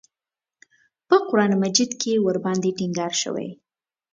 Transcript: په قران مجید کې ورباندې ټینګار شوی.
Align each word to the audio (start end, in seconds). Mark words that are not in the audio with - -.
په 1.07 1.15
قران 1.27 1.51
مجید 1.63 1.91
کې 2.01 2.13
ورباندې 2.25 2.69
ټینګار 2.77 3.11
شوی. 3.21 3.49